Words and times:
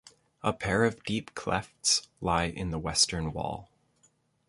A 0.41 0.51
pair 0.51 0.83
of 0.83 1.03
deep 1.03 1.35
clefts 1.35 2.07
lie 2.21 2.45
in 2.45 2.71
the 2.71 2.79
western 2.79 3.33
wall. 3.33 3.69